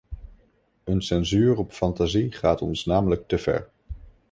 [0.83, 3.69] Een censuur op fantasie gaat ons namelijk te ver.